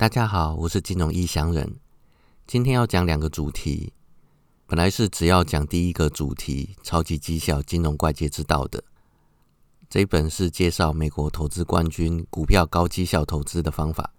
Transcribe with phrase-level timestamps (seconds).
[0.00, 1.76] 大家好，我是金融异乡人。
[2.46, 3.92] 今天要讲两个主题，
[4.66, 8.82] 本来是只要讲第一个主题——超级绩效金融怪杰之道的。
[9.90, 14.14] 这一本是介绍美国投资冠军股票高绩效投资的方法。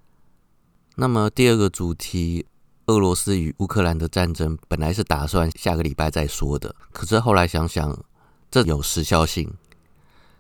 [0.97, 2.45] 那么第二个主题，
[2.85, 8.05] 俄罗斯与乌克兰的战争，本来是打算下个礼拜再说的，可是后来想想，
[8.51, 9.51] 这有时效性，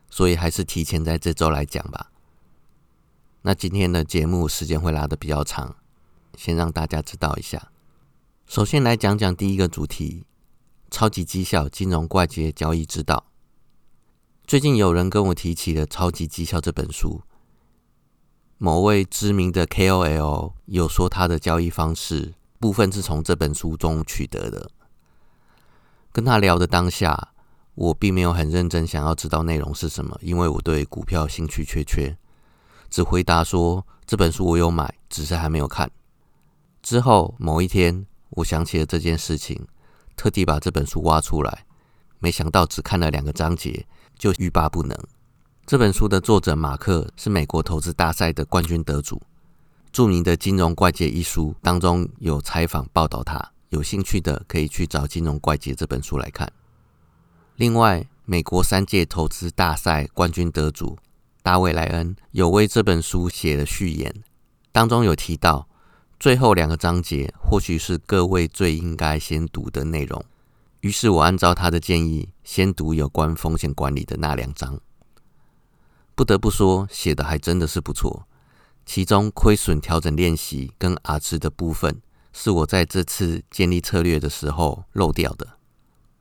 [0.07, 2.10] 所以还是提前在这周来讲吧。
[3.43, 5.75] 那今天的节目时间会拉的比较长，
[6.37, 7.71] 先让大家知道一下。
[8.45, 10.25] 首先来讲讲第一个主题：
[10.91, 13.25] 超级绩效金融怪杰交易之道。
[14.45, 17.23] 最近有人跟我提起了《超级绩效》这本书，
[18.59, 24.69] 某位知名的 KOL 有说他的交易方式部分是从这本书中取得的。
[26.11, 27.33] 跟他聊的当下，
[27.73, 32.15] 我并没有很认真想要知道内容是什么，因为我对股票兴趣缺缺。
[32.91, 35.89] 只回答说这本书我有买，只是还没有看。
[36.83, 39.65] 之后某一天，我想起了这件事情，
[40.17, 41.65] 特地把这本书挖出来，
[42.19, 43.87] 没想到只看了两个章节
[44.19, 44.97] 就欲罢不能。
[45.65, 49.21] 这本书的作者马克是美国投资大赛的冠军得主，
[49.93, 56.51] 著名的《金融怪杰》一书当中有采访报道他，有兴趣的可以去找《金融怪杰》这本书来看。
[57.55, 60.97] 另外，美国三届投资大赛冠军得主。
[61.43, 64.23] 大卫·莱恩有为这本书写了序言，
[64.71, 65.67] 当中有提到
[66.19, 70.23] 最后两个章节或许是各位最应该先读的内容。
[70.81, 74.79] 于是我按照他的建议，先读有关风险管理的那两章。
[76.13, 78.27] 不得不说，写的还真的是不错。
[78.85, 82.01] 其中亏损调整练习跟阿兹的部分，
[82.33, 85.47] 是我在这次建立策略的时候漏掉的。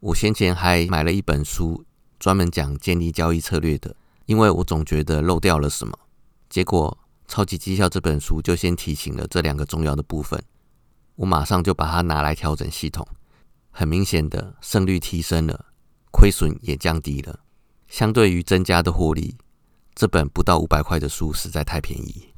[0.01, 1.84] 我先前还买了一本书，
[2.19, 3.97] 专门讲建立交易策略的。
[4.31, 5.98] 因为我总觉得漏掉了什么，
[6.48, 6.97] 结果
[7.33, 10.41] 《超级绩效》这本书就先提醒了这两个重要的部分，
[11.17, 13.05] 我马上就把它拿来调整系统。
[13.72, 15.72] 很明显的，胜率提升了，
[16.12, 17.41] 亏损也降低了。
[17.88, 19.37] 相对于增加的获利，
[19.97, 22.32] 这本不到五百块的书实在太便宜。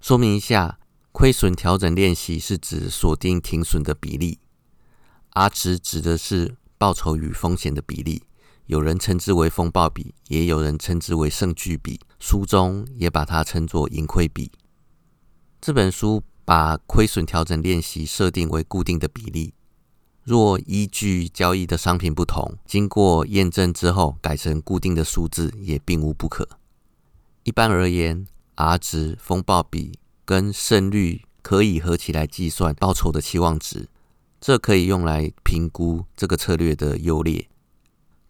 [0.00, 0.80] 说明一下，
[1.12, 4.40] 亏损调整练习是指锁定停损的比例
[5.34, 8.24] ，R 值指的是报酬与风险的比例。
[8.66, 14.50] 有人称之为风暴比，也有人称之为胜据比，书中也把它称作盈亏比。
[15.60, 19.52] 这本书把亏损调整练习设定为固定的比例，
[20.22, 26.48] 若依据交易的商品不同，经过验证之后改成固定的数字也并无不可。
[27.42, 33.88] 一般而言，R 值、风暴比跟胜率可以合起来计算报酬的期望值，
[34.40, 37.46] 这可以用来评估这个策略的优劣。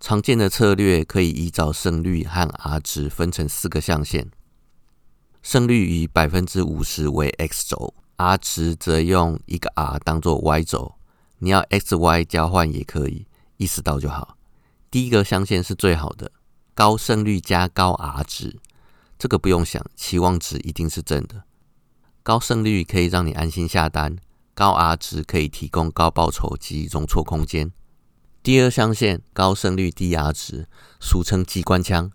[0.01, 4.27] 常见的策略可以依照胜率和 R 值分成四个象限，
[5.43, 10.95] 胜率以百分之五十为 X 轴，R 值则用一个 R 当做 Y 轴。
[11.39, 14.37] 你要 X、Y 交换也可以，意识到就好。
[14.91, 16.31] 第一个象限是最好的，
[16.75, 18.59] 高胜率加高 R 值，
[19.19, 21.45] 这个不用想，期望值一定是正的。
[22.23, 24.17] 高胜率可以让你安心下单，
[24.55, 27.73] 高 R 值可以提供高报酬及容错空间。
[28.45, 30.69] 第二象限高胜率低 R 值，
[31.01, 32.13] 俗称机关枪。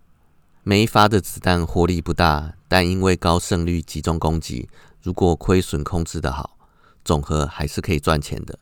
[0.62, 4.68] 每一发的子弹火力不大，但因为高胜率集中攻击，
[5.02, 6.56] 如果亏损控制的好，
[7.04, 8.60] 总和还是可以赚钱的。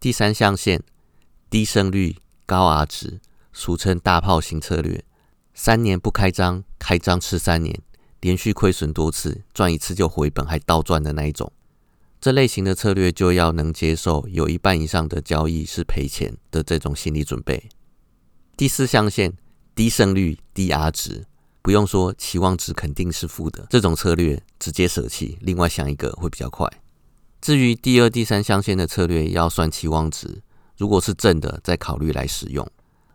[0.00, 0.82] 第三象限
[1.50, 2.16] 低胜率
[2.46, 3.20] 高 R 值，
[3.52, 5.04] 俗称大炮型策略。
[5.52, 7.78] 三年不开张，开张吃三年，
[8.22, 11.52] 连续亏损多次，赚一次就回本，还倒赚的那一种。
[12.24, 17.68] 这类型的策略就要能接受有一半以上的交易是赔钱的这种心理准备。
[18.56, 19.36] 第四象限
[19.74, 21.26] 低胜率低 R 值，
[21.60, 26.66] 不用说期望值肯定是负的，这种策略直接舍弃，另外想一个会比较快。
[27.42, 30.40] 至于第二、第三象限的策略要算期望值，
[30.78, 32.66] 如果是正的再考虑来使用。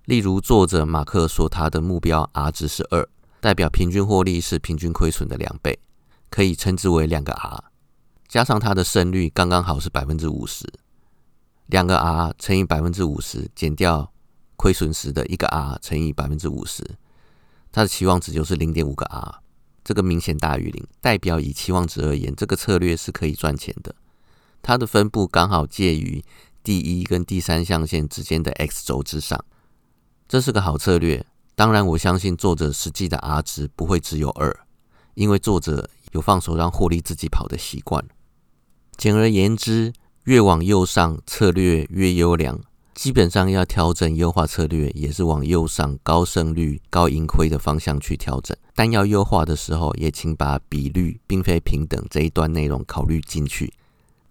[0.05, 3.09] 例如作者马克说他的目标 R 值是二，
[3.41, 5.79] 代表平均获利是平均亏损的两倍，
[6.29, 7.63] 可以称之为两个 R。
[8.29, 10.71] 加上它的胜率刚刚好是百分之五十，
[11.65, 14.13] 两个 R 乘以百分之五十，减掉
[14.55, 16.83] 亏损时的一个 R 乘以百分之五十，
[17.71, 19.41] 它的期望值就是零点五个 R，
[19.83, 23.95] 这个明显大于零，代表以期望值而言，这个策略是可以赚钱的。
[24.61, 26.23] 它的分布刚好介于
[26.61, 29.43] 第一跟第三象限之间的 X 轴之上，
[30.27, 31.25] 这是个好策略。
[31.55, 34.55] 当然，我相信作者实际的 R 值不会只有二，
[35.15, 38.05] 因为作者有放手让获利自己跑的习惯。
[38.99, 39.93] 简而言之，
[40.25, 42.59] 越往右上策略越优良，
[42.93, 48.57] 基本上要调整优化策略，也是往右上高胜率、高盈亏的方向去调整。
[48.75, 53.71] 但要优化的时候，也请把比率并非平等这一段内容考虑进去。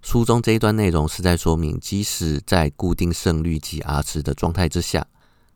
[0.02, 5.06] 书中这一段内容是在说明，即使在固定胜率及 R 值的状态之下，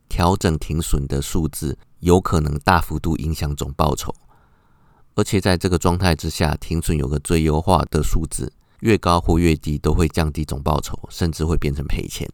[0.08, 4.14] 调整停损的数字有可能大幅度影响总报酬。
[5.14, 8.50] 而且在这个状态之下，停损有个最优化的数字，
[8.82, 12.28] 越高或越低都会降低总报酬，甚至会变成赔钱。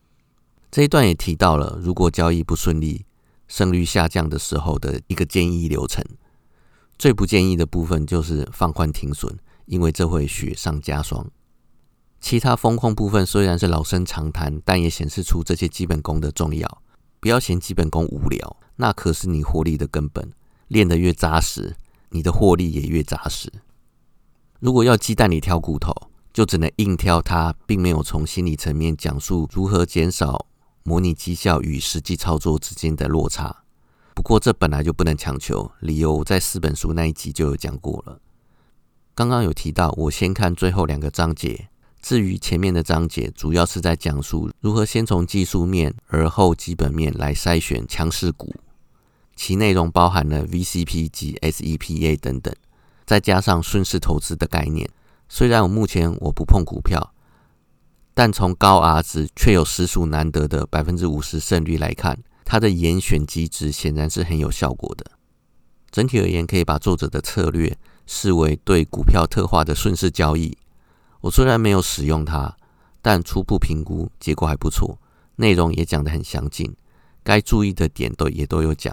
[0.70, 3.04] 这一段也提到了，如果交易不顺利、
[3.46, 6.04] 胜率下降的时候的一个建议流程。
[6.98, 11.30] 最不建议的部分就是放宽停损，因为这会雪上加霜。
[12.20, 16.82] 其他风控部分虽然是老生常谈，但也显示出这些基本功的重要。
[17.20, 20.32] 不要嫌基本功无聊，那可是你获利的根本。
[20.68, 21.76] 练得越扎实，
[22.10, 23.52] 你的获利也越扎实。
[24.60, 26.07] 如果要鸡蛋里挑骨头，
[26.38, 30.46] 就只能硬挑它，并没有从心理层面讲述如何减少。
[30.84, 33.64] 模拟绩效与实际操作之间的落差，
[34.14, 35.68] 不过这本来就不能强求。
[35.80, 38.20] 理由在四本书那一集就有讲过了。
[39.16, 41.68] 刚刚有提到，我先看最后两个章节。
[42.00, 48.54] 至于前面的章节，主要是在讲述如何先从技术面而后基本面来筛选强势股，
[49.34, 52.54] 其内容包含了 VCP 及 SEPA 等等，
[53.04, 54.88] 再加上顺势投资的概念。
[55.28, 57.14] 虽然我目前我不碰股票。
[58.14, 65.06] 但从高 R 值却有实属难得的百分之五十胜率来看，它的严选机制显然是很有效果的。
[65.92, 70.58] 整体而言，可以把作者的策略视为对股票特化的顺势交易。
[71.20, 72.56] 我虽然没有使用它，
[73.00, 74.98] 但初步评估结果还不错，
[75.36, 76.74] 内容也讲得很详尽，
[77.22, 78.92] 该注意的点都也都有讲。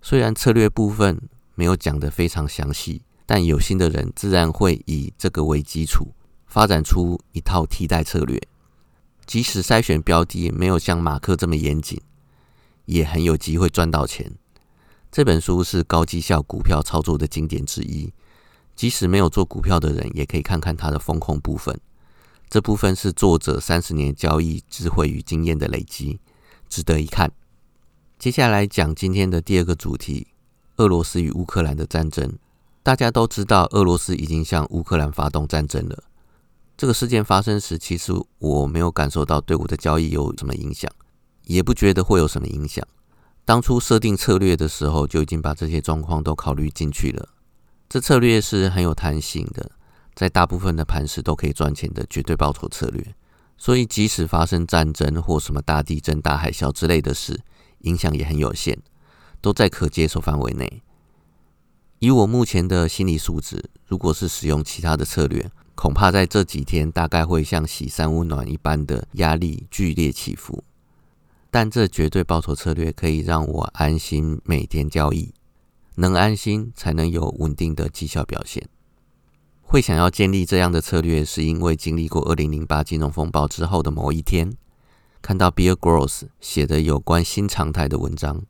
[0.00, 1.20] 虽然策略部分
[1.56, 6.08] 没有讲得非常详细，但有心的人自然会以这个为基础，
[6.48, 8.42] 发展出一套替代策略。
[9.24, 12.00] 即使筛选标的没有像马克这么严谨，
[12.86, 14.32] 也很有机会赚到钱。
[15.12, 18.12] 这本书是高绩效股票操作的经典之一，
[18.74, 21.80] 即使没有做股票的人，也可以看看它的风控部分。
[22.48, 26.18] 这部分是作者三十年交易智慧与经验的累积，
[26.68, 27.30] 值得一看。
[28.18, 30.26] 接下来讲今天的第二个主题：
[30.78, 32.36] 俄罗斯与乌克兰的战争。
[32.82, 36.02] 大家都知道，俄罗斯已经向乌克兰发动战争了。
[36.76, 40.90] 这个事件发生时，其实我没有感受到对我的交易有什么影响，
[41.44, 42.82] 也不觉得会有什么影响。
[43.44, 47.28] 当初设定策略的时候，就已经把这些状况都考虑进去了。
[47.88, 49.70] 这策略是很有弹性的，
[50.14, 53.14] 在大部分的盘时都可以赚钱的绝对报酬策略。
[53.58, 57.38] 所以，即使发生战争或什么大地震、大海啸之类的事，
[57.80, 58.78] 影响也很有限，
[59.42, 60.82] 都在可接受范围内。
[62.00, 70.64] 以我目前的心理素质，如果是使用其他的策略，恐怕在这几天，大概会像洗三温暖一般的压力剧烈起伏。
[71.50, 75.34] 但这绝对报酬策略可以让我安心每天交易，
[75.96, 78.66] 能安心才能有稳定的绩效表现。
[79.60, 84.56] 会想要建立这样的策略，是因为经历过二零零八金融风暴之后的某一天，
[85.20, 88.42] 看到 Bill Gross 写的有关新常态的文章，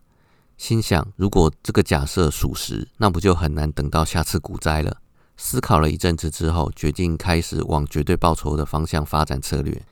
[0.61, 4.99] 心想：如果这个假设属实，那不就很难等到下次股灾了？
[5.39, 9.83] 思考了一阵子之后，决定开始往绝对报酬的方向发展策略，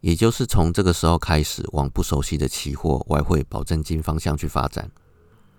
[0.00, 4.88] 也就是从这个时候开始往不熟悉的期货、外汇、保证金方向去发展。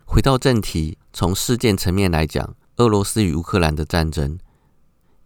[0.06, 4.40] 回到正题，从事件层面来讲，俄罗斯与乌克兰的战争，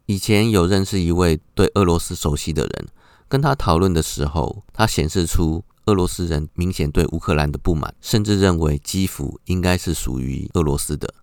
[0.08, 2.88] 以前有认识一位对俄罗斯熟悉的人，
[3.30, 11.14] 跟他讨论的时候，他显示出俄罗斯人明显对乌克兰的不满，甚至认为基辅应该是属于俄罗斯的。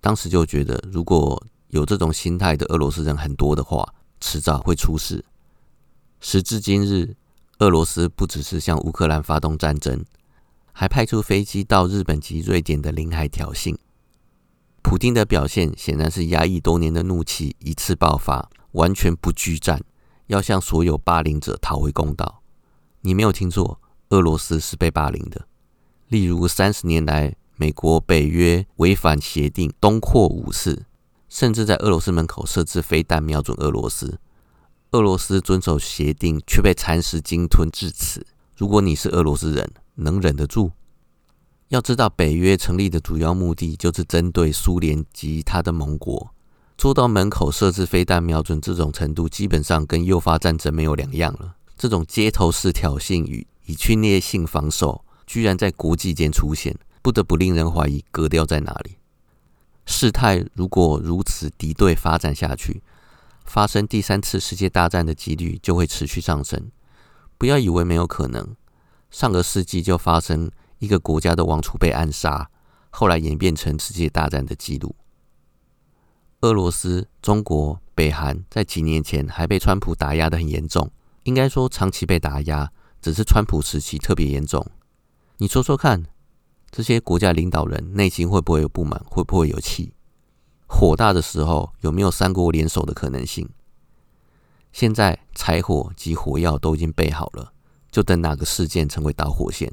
[0.00, 5.24] 当时就觉得，如果有这种心态的俄罗斯人很多的话，迟早会出事。
[6.20, 7.16] 时至今日，
[7.58, 10.04] 俄罗斯不只是向乌克兰发动战争，
[10.72, 13.76] 还派出飞机到日本及瑞典的领海挑衅。
[14.80, 19.82] 普京的表现显然是压抑多年的怒气一次爆发，完全不惧战，
[20.28, 22.40] 要向所有霸凌者讨回公道。
[23.02, 25.46] 你没有听错，俄罗斯是被霸凌的。
[26.08, 30.84] 例如，三十年来，美国、北约违反协定，东扩五次。
[31.28, 34.18] 甚至在俄罗斯门口设置飞弹瞄准俄罗斯，
[34.92, 38.26] 俄罗斯遵守协定却被蚕食鲸吞至此。
[38.56, 40.70] 如果你是俄罗斯人，能忍得住？
[41.68, 46.30] 要知道，北约成立的主要目的就是针对苏联及他的盟国，
[46.78, 51.56] 做到门口设置飞弹瞄准这种程度，基本上跟诱发战争没有两样了。
[51.76, 58.96] 这种街头式挑衅与以侵略性防守，居然在国际间出现，不得不令人怀疑格调在哪里。
[59.84, 62.82] 事态如果如此敌对发展下去，
[63.44, 66.70] 发生第三次世界大战的几率就会持续上升。
[67.36, 68.56] 不要以为没有可能，
[69.10, 72.48] 上个世纪就发生一个国家的王储被暗杀，
[72.88, 74.96] 后来演变成世界大战的记录。
[76.40, 80.90] 俄罗斯、中国、北韩在几年前还被川普打压的很严重，
[81.24, 84.66] 应该说长期被打压，只是川普时期特别严重。
[85.38, 86.04] 你说说看，
[86.70, 89.00] 这些国家领导人内心会不会有不满？
[89.06, 89.92] 会不会有气？
[90.66, 93.48] 火大的时候有没有三国联手的可能性？
[94.72, 97.52] 现在柴火及火药都已经备好了，
[97.90, 99.72] 就等哪个事件成为导火线，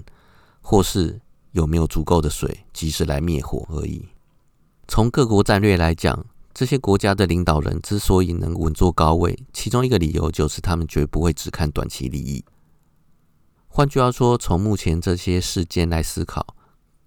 [0.61, 1.19] 或是
[1.51, 4.07] 有没有足够的水及时来灭火而已。
[4.87, 12.45] 从各国战略来讲，这些国家的领导人之所以能稳坐高位，其中一个理由就是他们绝不会只看短期利益。
[13.77, 16.55] 换句话说，从目前这些事件来思考，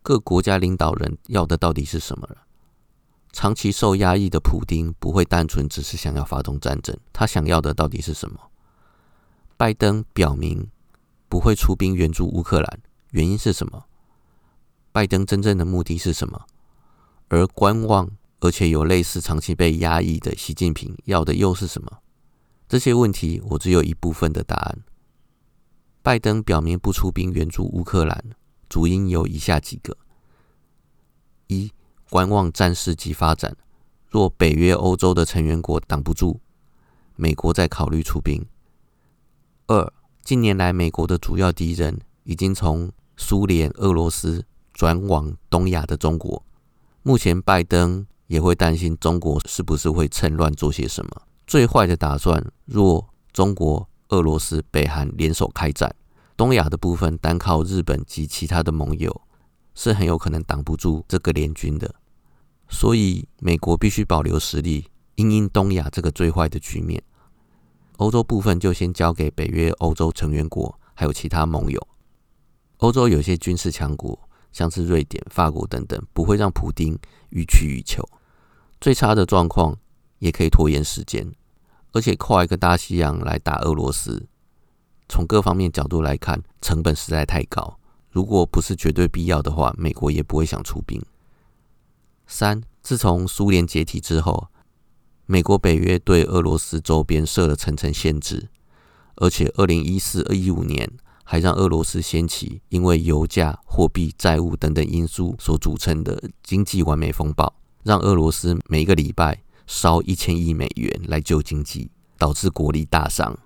[0.02, 2.28] 各国家领导人要的到底是什么？
[3.32, 8.38] 长期受压抑的普丁不会单纯只是想要发动战争，他想要的到底是什么？
[9.56, 10.68] 拜登表明
[11.30, 12.80] 不会出兵援助乌克兰，
[13.12, 13.86] 原因是什么？
[14.92, 16.44] 拜登真正的目的是什么？
[17.28, 18.10] 而观望
[18.40, 22.00] 而且有类似长期被压抑的习近平要的又是什么？
[22.68, 24.80] 这些问题我只有一部分的答案。
[26.02, 28.24] 拜登表明不出兵援助乌克兰，
[28.68, 29.96] 主因有以下几个：
[31.46, 31.72] 一。
[32.10, 33.54] 观望战事及发展，
[34.08, 36.40] 若北约欧洲的成员国挡不住，
[37.16, 38.46] 美国在考虑出兵。
[39.66, 46.42] 二，近年来美国的主要敌人已经从苏联、俄罗斯转往东亚的中国。
[47.02, 51.22] 目前拜登也会担心中国是不是会趁乱做些什么。
[51.46, 55.94] 最坏的打算，若中国、俄罗斯、北韩联手开战，
[56.36, 59.22] 东亚的部分单靠日本及其他的盟友。
[59.74, 61.94] 是很有可能挡不住这个联军的，
[62.68, 67.00] 所以美国必须保留实力，因应东亚这个最坏的局面。
[67.98, 71.86] 欧洲部分就先交给北约欧洲成员国，还有其他盟友。
[72.78, 74.18] 欧洲有些军事强国，
[74.50, 76.98] 像是瑞典、法国等等，不会让普丁
[77.30, 78.04] 予取予求。
[78.80, 79.76] 最差的状况
[80.18, 81.32] 也可以拖延时间，
[81.98, 84.28] 而且跨一个大西洋来打俄罗斯，
[85.08, 87.76] 从各方面角度来看，成本实在太高。
[88.12, 91.02] 如果不是绝对必要的话，美国也不会想出兵。
[92.28, 94.46] 三，自从苏联解体之后，
[95.26, 98.48] 美国北约对俄罗斯周边设了层层限制，
[99.16, 100.88] 而且二零一四、二一五年
[101.24, 107.52] 还让俄罗斯掀起因为油价、货币、债务等等因素所组成的经济完美风暴，
[107.82, 113.38] 让俄罗斯每个礼拜烧一千亿美元来救经济，导致国力大伤。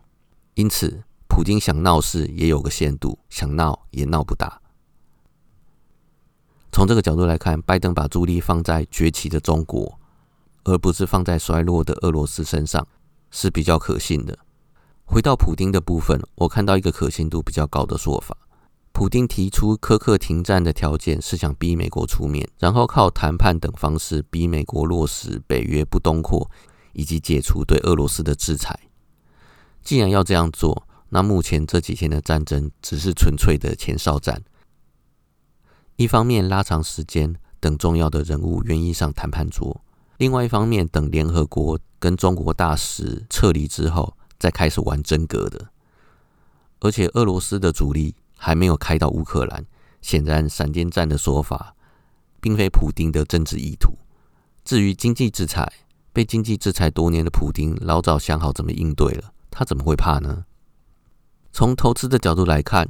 [0.54, 1.02] 因此。
[1.34, 4.60] 普京想闹事也有个限度，想闹也闹不大。
[6.70, 9.98] 从这个角度来看，拜登把注意力放在崛起的中国，
[10.64, 12.86] 而不是放在衰落的俄罗斯身上，
[13.30, 14.38] 是比较可信的。
[15.06, 18.36] 回到普京的部分，我看到一个可信度比较高的说法：
[18.92, 26.48] 普京提出苛刻停战的条件，是想逼美国出面，然后靠谈判等方式逼美国落实北约不东扩，
[26.92, 28.78] 以及解除对俄罗斯的制裁。
[29.82, 34.42] 既然要这样做，那目前这几天的战争只是纯粹的前哨战，
[35.96, 39.80] 一方面拉长时间，等重要的人物愿意上谈判桌；
[40.18, 45.68] 另外一方面，等联合国跟中国大使撤离之后，再开始玩真格的。
[46.80, 49.64] 而且俄罗斯的主力还没有开到乌克兰，
[50.00, 51.76] 显然闪电战的说法
[52.40, 53.96] 并非普丁的政治意图。
[54.64, 55.72] 至于经济制裁，
[56.12, 60.44] 被经济制裁多年的普丁老早想好怎么应对了，他怎么会怕呢？
[61.52, 62.88] 从投资的角度来看，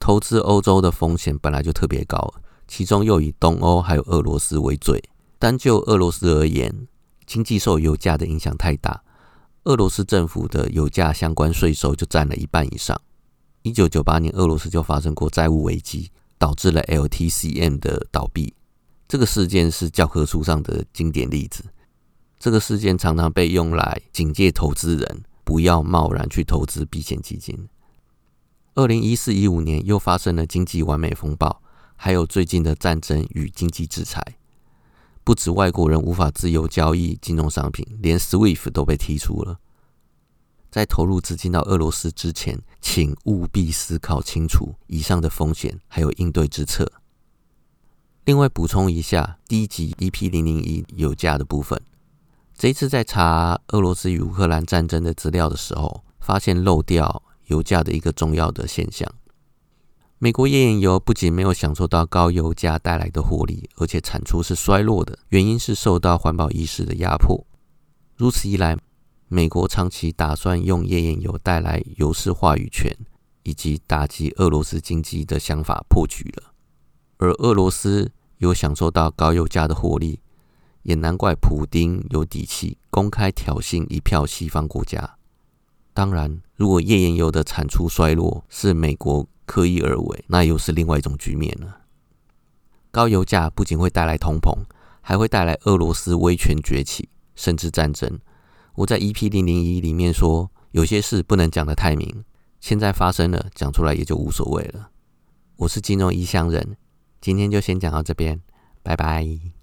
[0.00, 2.34] 投资欧洲的风险本来就特别高，
[2.66, 5.00] 其中又以东欧还有俄罗斯为最。
[5.38, 6.88] 单就俄罗斯而言，
[7.24, 9.04] 经济受油价的影响太大，
[9.62, 13.00] 俄罗斯政府的油价相关税收就占了一半以上。
[13.68, 18.54] 一九九八年，俄罗斯就发生过债务危机，导致了 LTCM 的倒闭。
[19.06, 21.62] 这个事件是教科书上的经典例子。
[22.38, 27.68] 这个事件常常被用来警戒投资人，不要贸然去投资避险基金。
[28.74, 31.60] 二零一四一五年又发生了经济完美风暴，
[31.94, 34.22] 还有最近的战争与经济制裁，
[35.24, 39.58] 不止外国人无法自由交易金融商品，连 SWIFT 都被踢出了。
[40.70, 46.90] 在投入资金到俄罗斯之前，请务必思考清楚以上的风险，还有应对之策。
[48.24, 51.80] 另外补充一下，第一集 EP 零零一油价的部分，
[52.56, 57.22] 这一次在查俄罗斯与乌克兰战争的资料的时候，发现漏掉。
[57.48, 59.10] 油价的一个重要的现象，
[60.18, 67.46] 美国页岩油不仅没有享受到高油价带来的获利，而且产出是衰落的，原因是受到环保意识的压迫。
[68.16, 68.76] 如此一来，
[69.30, 72.96] 美国长期打算用页岩油带来油市话语权，
[73.42, 76.54] 以及打击俄罗斯经济的想法破局了。
[77.18, 80.20] 而俄罗斯有享受到高油价的获利，
[80.82, 85.16] 也难怪普丁有底气公开挑衅一票西方国家。
[85.92, 91.82] 当然，如果页岩油的产出衰落是美国刻意而为，那又是另外一种局面了。
[92.90, 94.56] 高油价不仅会带来通膨，
[95.02, 98.18] 还会带来俄罗斯威权崛起，甚至战争。
[98.78, 102.24] 我在 EP 零零一里面说，有些事不能讲得太明，
[102.60, 104.90] 现在发生了，讲出来也就无所谓了。
[105.56, 106.76] 我是金融异乡人。
[107.20, 108.40] 今天就先讲到这边，
[108.84, 109.57] 拜拜。